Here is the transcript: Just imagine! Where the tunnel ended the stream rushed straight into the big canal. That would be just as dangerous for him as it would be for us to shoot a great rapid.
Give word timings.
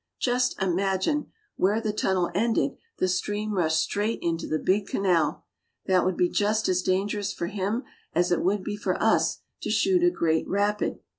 Just 0.19 0.59
imagine! 0.59 1.31
Where 1.57 1.79
the 1.79 1.93
tunnel 1.93 2.31
ended 2.33 2.71
the 2.97 3.07
stream 3.07 3.53
rushed 3.53 3.77
straight 3.83 4.17
into 4.23 4.47
the 4.47 4.57
big 4.57 4.87
canal. 4.87 5.45
That 5.85 6.03
would 6.05 6.17
be 6.17 6.27
just 6.27 6.67
as 6.67 6.81
dangerous 6.81 7.31
for 7.31 7.45
him 7.45 7.83
as 8.11 8.31
it 8.31 8.41
would 8.41 8.63
be 8.63 8.75
for 8.77 8.99
us 8.99 9.41
to 9.61 9.69
shoot 9.69 10.03
a 10.03 10.09
great 10.09 10.47
rapid. 10.47 11.01